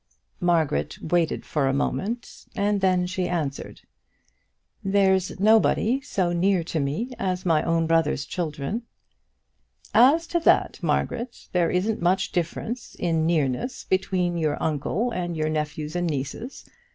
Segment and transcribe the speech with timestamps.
[0.39, 3.81] Margaret waited for a moment, and then she answered
[4.83, 8.81] "There's nobody so near to me as my own brother's children."
[9.93, 15.49] "As to that, Margaret, there isn't much difference in nearness between your uncle and your
[15.49, 16.65] nephews and nieces.